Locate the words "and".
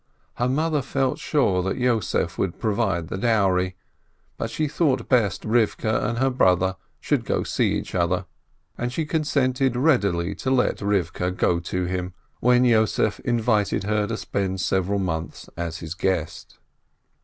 6.03-6.17, 8.79-8.91